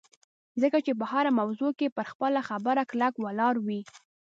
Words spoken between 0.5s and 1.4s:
ځکه چې په هره